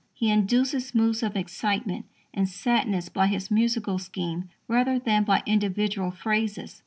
[0.15, 6.09] He induces moods of excitement and sadness by his musical scheme rather than by individual
[6.09, 6.79] phrases.